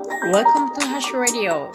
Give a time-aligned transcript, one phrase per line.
[0.00, 1.70] Welcome to Hash Radio.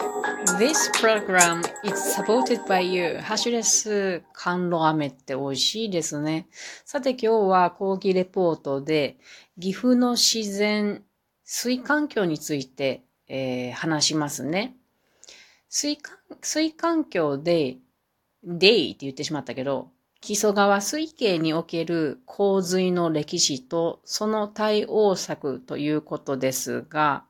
[0.58, 3.20] This program is supported by you.
[3.20, 6.48] ハッシュレス甘露飴って美味しいですね。
[6.84, 9.18] さて今日は講義レポートで
[9.60, 11.04] 岐阜の自然、
[11.44, 14.74] 水環境について、えー、話しますね。
[15.68, 15.98] 水
[16.40, 17.76] 水環境で、
[18.42, 19.90] デイって言ってしまったけど、
[20.20, 27.24] 木曽川水系における洪水の歴史とその対応策ということですが、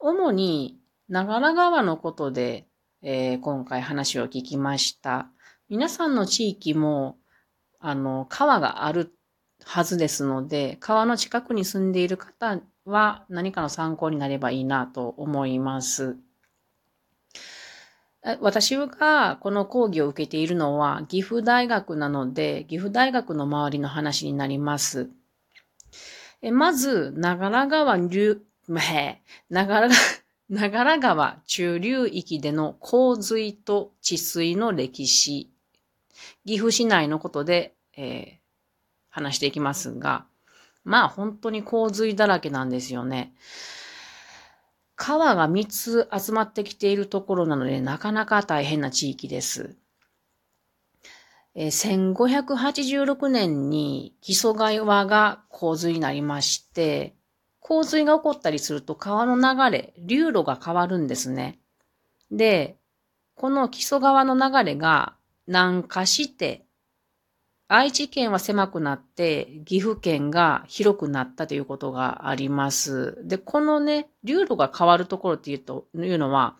[0.00, 0.78] 主に
[1.08, 2.66] 長良川のことで、
[3.02, 5.28] えー、今回話を聞きました。
[5.68, 7.16] 皆さんの地域も、
[7.80, 9.12] あの、川がある
[9.64, 16.16] はずですので、川の近くに住んでいる方は何かの参考になればいいなと思います。
[18.40, 25.10] 私がこの講義を受けているのは岐阜大学なので、岐阜大学の周りの話になります。
[26.52, 29.88] まず、長良川流、長良、
[30.50, 35.50] 長良川 中流域での洪水と治水の歴史、
[36.44, 38.36] 岐阜市内のことで、えー、
[39.08, 40.26] 話していきますが、
[40.84, 43.34] まあ本当に洪水だらけなんですよね。
[44.96, 49.76] 川が3つ集まってきているところなので、なかなか大変な地域です。
[51.54, 57.17] 1586年に木曽川が洪水になりまして、
[57.68, 61.58] 洪水が起こったりすると川の流れ、流路が変わるんですね。
[62.30, 62.78] で、
[63.34, 65.14] この木曽川の流れが
[65.46, 66.64] 南下して
[67.70, 73.18] 愛知県は狭くなって、岐阜県が広くなったということがあります。
[73.24, 76.56] で、このね、流路が変わるところっていうと、いうのは、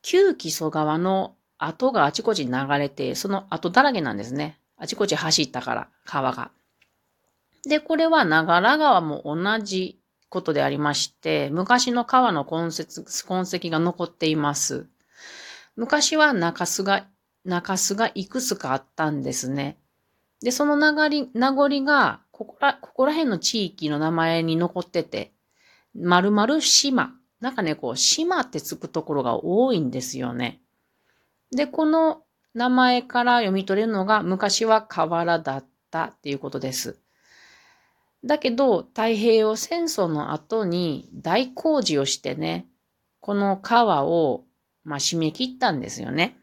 [0.00, 4.58] 旧木曽川の跡があちこち流れて、その跡だらけなんですね。
[4.78, 6.50] あちこち走ったから、川が。
[7.66, 14.86] で、これは長良川も同じことでありまして、昔の川の痕跡痕跡が残っています。
[15.76, 17.06] 昔は中洲が
[17.44, 19.78] 中洲がいくつかあったんですね。
[20.40, 25.32] で、その名残名残が、ここら、ここら辺の地域の名前に残ってて、
[25.94, 27.12] 〇〇島。
[27.40, 30.60] なんかね、こう、島ってつくところが多いんですよね。
[31.50, 32.22] で、この
[32.54, 36.98] 名前から読み取れるのが、昔は河原だったっていうことです。
[38.24, 42.66] だけど、太平洋戦争の後に大工事をしてね、
[43.20, 44.44] この川を、
[44.82, 46.36] まあ、締め切ったんですよね。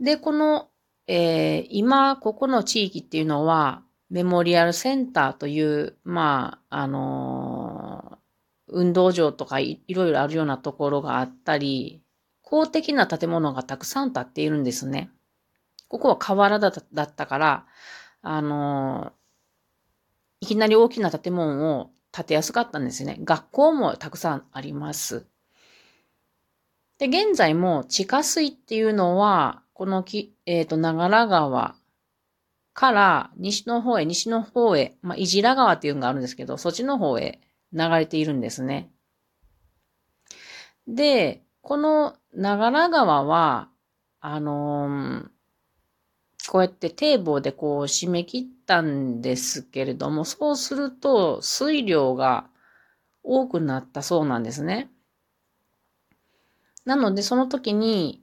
[0.00, 0.68] で、この、
[1.06, 12.02] えー、今、ここの地域っていうのは、メモリアルセンターという、まあ、あのー、運動場とかいろいろあるようなところがあったり、
[12.42, 15.10] 公的な建物がたくさん建っているんですね。
[15.88, 17.66] ここは河原だったから、
[18.22, 19.17] あのー、
[20.40, 23.18] いきなり大きな建物を建てやすかったんですね。
[23.22, 25.26] 学校もたくさんあります。
[26.98, 31.76] で、現在も地下水っていうのは、このき、えっ、ー、と、長良川
[32.72, 37.40] から西の方へ、西の方へ、まあ、いじら川っていうのがあるんですけど、そっちの方へ
[37.72, 38.90] 流れているんですね。
[40.88, 43.68] で、この長良川は、
[44.20, 45.28] あのー、
[46.48, 52.46] こうやって堤防でこう締め切ったんですけれども、そうすると水量が
[53.22, 54.90] 多くなったそうなんですね。
[56.86, 58.22] なので、その時に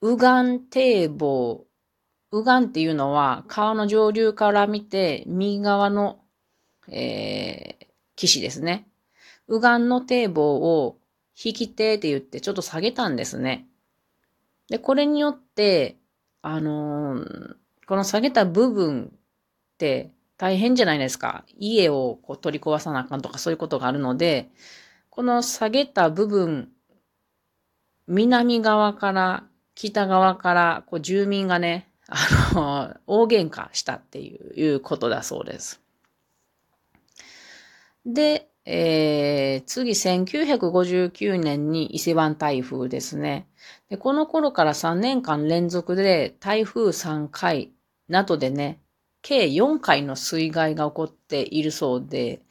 [0.00, 1.66] 右岸堤防。
[2.30, 6.20] 右岸っていうのは川の上流から見て右側の、
[6.88, 8.86] えー、岸ですね。
[9.48, 10.98] 右岸の堤防を
[11.36, 13.66] 引き手って言ってちょっと下げたんですね。
[14.68, 15.96] で、これによって、
[16.46, 17.54] あのー、
[17.86, 19.18] この下げた部分っ
[19.78, 21.46] て大変じゃないですか。
[21.58, 24.50] 家をこう取り壊さなあかんとかそういうことがあるので、
[25.08, 26.68] この下げた部分、
[28.06, 29.44] 南側から
[29.74, 32.18] 北側からこう住民がね、あ
[32.52, 35.80] の、大喧嘩したっていうことだそうです。
[38.04, 43.46] で、えー、次1959年に伊勢湾台風ですね
[43.90, 43.96] で。
[43.96, 47.72] この頃から3年間連続で台風3回
[48.08, 48.80] などでね、
[49.22, 52.42] 計4回の水害が起こっているそうで、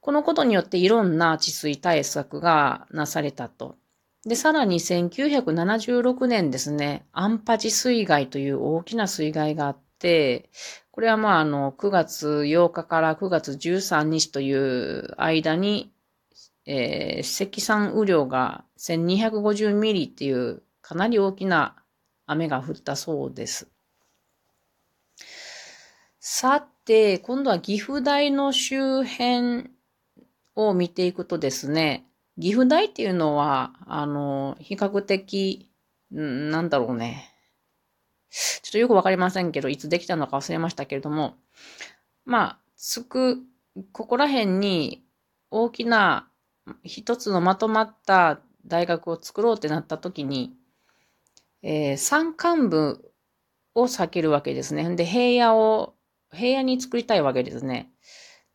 [0.00, 3.76] このことによっていろんな治水対策がなされたと。
[4.24, 9.87] で、さらに1976年ですね、アンパチ水害という大きな水害があって、
[10.90, 15.92] これはまあ、あの、9月8日から9月13日という間に、
[16.66, 21.76] えー、積算雨量が1250ミリっていうかなり大きな
[22.26, 23.68] 雨が降ったそうです。
[26.20, 29.70] さて、今度は岐阜大の周辺
[30.54, 32.06] を見ていくとですね、
[32.40, 35.70] 岐阜大っていうのは、あの、比較的、
[36.14, 37.37] んなんだろうね。
[38.30, 41.36] ちょっとよくわかりませんけど、いつできたのか忘れましたけれども、
[42.24, 43.38] まあ、つく、
[43.92, 45.04] ここら辺に
[45.50, 46.28] 大きな
[46.82, 50.54] 一つのまとまった大学を作ろうってなった時に、
[51.62, 53.12] えー、山間部
[53.74, 54.94] を避けるわけですね。
[54.94, 55.94] で、平野を、
[56.32, 57.90] 平野に作りたいわけですね。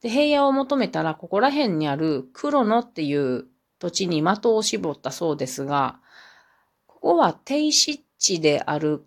[0.01, 3.47] で、平野を求めたら、ここら辺にある黒野っていう
[3.79, 5.99] 土地に的を絞ったそうですが、
[6.85, 9.05] ここは低湿地である、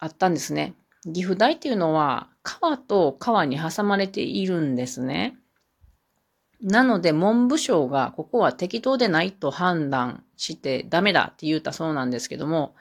[0.00, 0.74] あったんですね。
[1.04, 5.36] 岐阜大っていうのは川と川に挟まれているんですね。
[6.62, 12.74] なので文部省がここは適当でないと判断してダメだって言ったそうなんですけども、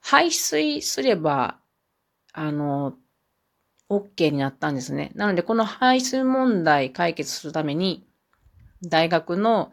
[0.00, 1.58] 排水すれば、
[2.32, 2.94] あの、
[3.90, 5.10] OK になったんですね。
[5.14, 8.06] なので、この排水問題解決するために、
[8.82, 9.72] 大学の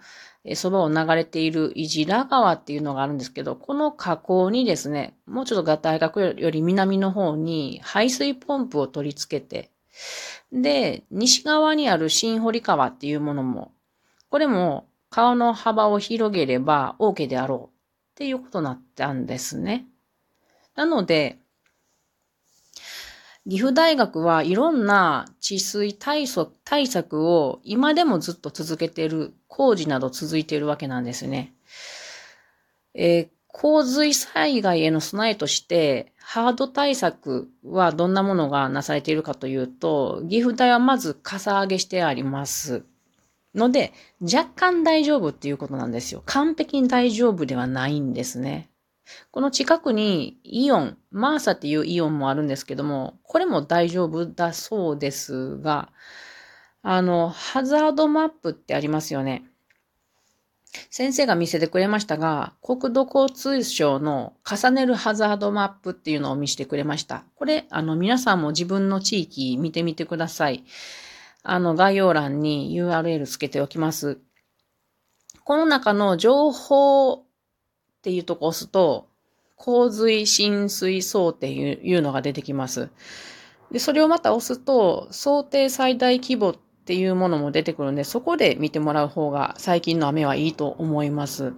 [0.54, 9.72] そばを流れているいじら川っていうのがあるんですけど、この河口にですね、もうちょっと大学より南の方に排水ポンプを取り付けて、
[10.52, 13.72] で、西側にある新堀川っていうものも、
[14.30, 17.70] これも川の幅を広げれば OK であろうっ
[18.16, 19.88] ていうことになったんですね。
[20.76, 21.40] なので、
[23.48, 31.54] 岐阜大学はいろんな治水対策を今でもずっと続けている、工事など続いているわけなんですね。
[32.96, 42.84] えー、洪水災害への備えとして、ハード対策はどんなものがなされているかというと、岐阜大はまずかさ上げしてあります。
[43.54, 46.24] ので、若干大丈夫っていうことなんですよ。
[46.26, 48.70] 完璧に大丈夫ではないんですね。
[49.32, 55.90] この近くにイオン、マーサっていうイオンもあるんですけども、これも大丈夫だそうですが、
[56.82, 59.44] あの、ハザードマップってありますよね。
[60.90, 67.24] 先生が見せてくれましたが、国土交通省の重ねるハザードマップっていうのを見せてくれました。
[67.36, 70.64] これ、あの、皆さんも自分の地域見てみてください。
[71.44, 74.20] あの、概要欄に URL つけておきます。
[75.44, 77.25] この中の情報
[78.06, 79.08] っていうとこ押すと、
[79.56, 82.90] 洪水浸水想定いうのが出てきます。
[83.72, 86.56] で、それをまた押すと、想定最大規模っ
[86.86, 91.54] ていうものも出てくるんで、そこで見てもらう方が最近の雨はいいと思います。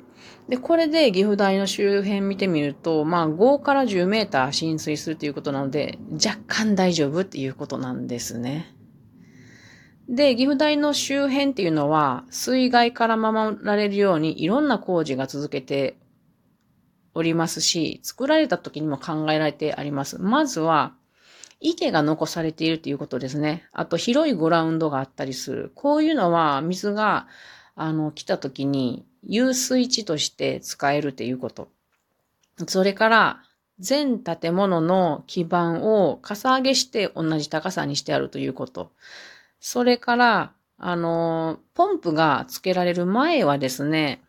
[0.47, 8.73] で、これで岐阜大の周辺見てみると、まあ5から10メーター浸水するということなので、若干大丈夫っていうことなんですね。
[10.07, 15.97] で、岐阜大の周辺っていうのは、水害から守られるようにいろんな工事が続けて
[17.17, 20.21] おりますし、作られた時にも考えられてあります。
[20.21, 20.93] まずは、
[21.59, 23.67] 池が残されているということですね。
[23.73, 25.71] あと、広いグラウンドがあったりする。
[25.73, 27.27] こういうのは、水が、
[27.75, 31.69] あの、来た時に、遊水地として使えるということ。
[32.67, 33.43] それから、
[33.79, 38.91] 全建物の基盤をかさ上げして同じ高さにしてあるということ。
[39.59, 44.23] それから、あの、ポンプが付けられる前はですね、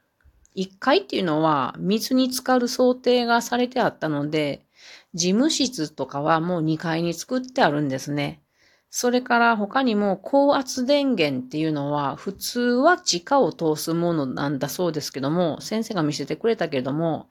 [0.59, 4.67] 1階っていうのは水に浸かる想定がされてあったので、
[5.15, 8.43] 事務室とかはもう2階に作ってあるんですね。
[8.91, 17.29] それから他にも高圧電源っていうのは普通は地下を通すものなんだそうですけども、先生が見せてくれたけれども、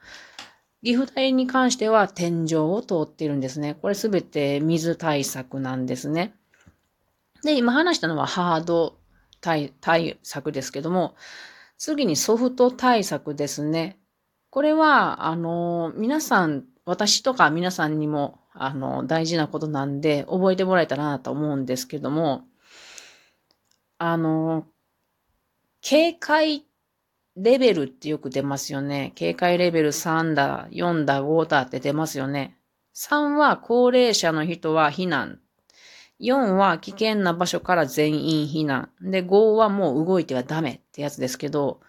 [0.83, 3.75] 岐阜大に関しては天井を通っているんですね。
[3.81, 6.35] これすべて水対策なんですね。
[7.43, 8.97] で、今話したのはハード
[9.41, 11.15] 対対策ですけども、
[11.77, 13.99] 次にソフト対策ですね。
[14.49, 22.45] これは、あの、皆さん、私とか皆さんにも、あの、大事なことなんで、覚えてもらえたらなと思うんですけども、
[23.99, 24.65] あの、
[25.81, 26.65] 警戒
[27.35, 29.11] レベルってよく出ますよね。
[29.15, 32.57] 警戒レベル3だ、4だ、5だって出ますよね。
[32.95, 35.39] 3は高齢者の人は避難
[36.19, 38.89] 4は危険な場所から全員避難。
[39.01, 41.81] で、5はもう動いてはダメってやつですけど、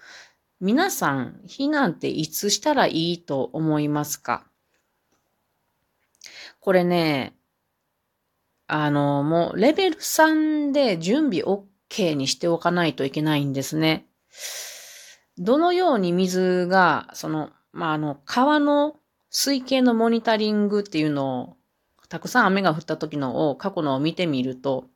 [0.60, 4.44] 皆さん、避難っていつしたらいいと思いますか？
[6.60, 7.36] これね、
[8.66, 14.06] あの、もうレベル3で準備 OK にしておかないといけないんですね。
[15.38, 18.96] どのように水が、その、まあ、あの、川の
[19.30, 21.56] 水系のモニタリングっていうのを
[22.08, 24.86] たくさん雨が降った時のを過去のを見てみると、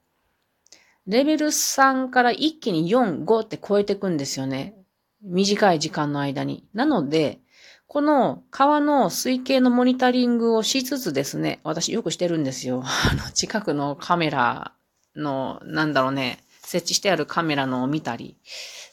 [1.07, 4.75] レベル3から一気に4、5って超えていくんですよね。
[5.23, 6.65] 短い時間の間に。
[6.75, 7.41] なので、
[7.87, 12.83] この川の水系のモニタリングをしつつですね、私よくしてるんですよ。
[12.87, 14.73] あの、近くのカメラ
[15.15, 18.39] の、なんだろうね、設置してあるカメラのを見たり、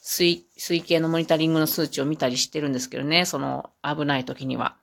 [0.02, 4.76] 水、水系のモニタリングの数値を見たりしてるんですけどね、その危ない時には。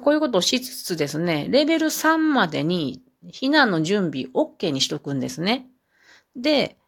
[0.00, 5.66] こういうことをしつつですね、レベル3までに避難の準備 OK にしとくんですね。
[6.34, 6.78] で、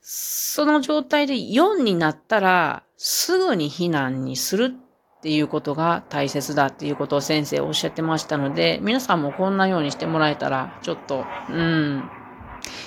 [0.00, 4.74] その状態で4になったら、すぐに避難にする
[5.18, 12.10] っていうことが大切だっていうことを先生おっしゃってましたので、皆さんもこんなようにしてもらえたら、ちょっと、うん、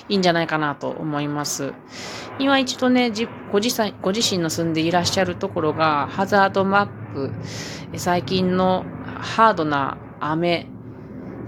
[0.08, 1.72] いいんじゃないかなと思います。
[2.38, 3.12] 今一度ね、
[3.52, 7.30] ご自ご自身の住んでいらっしゃるところが、ハザードマップ、く
[7.96, 10.66] 最近のハードな雨、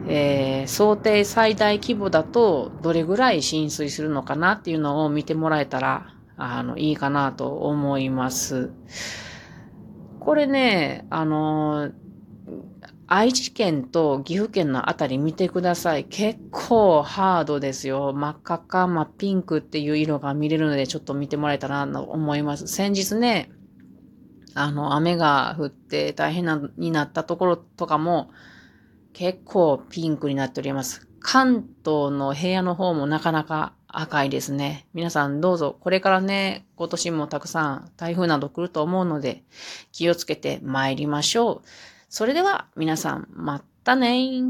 [0.06, 8.72] えー、想定最大規模だとどれぐらい浸水するのかなっていうのを見てもらえたら、あの、いいかなと思います。
[10.20, 11.92] これね、あの、
[13.06, 16.04] 愛知県と岐阜県のあたり見てください。
[16.04, 18.12] 結構ハードですよ。
[18.14, 22.66] 真っ赤か真っピンクっていう色が見れるので、ちょっと見てもらえたらなと思います。
[22.66, 23.50] 先日ね、
[24.54, 28.30] あの、雨が降って大変な、になったところとかも、
[29.12, 31.08] 結構ピンクになっております。
[31.20, 34.86] 関東の平野の方もなかなか赤いですね。
[34.92, 39.44] 皆さんどうぞ、これからね、今年もたくさん台風など来ると思うので、
[39.92, 41.68] 気をつけて参りましょう。
[42.08, 44.42] それでは皆さん、またね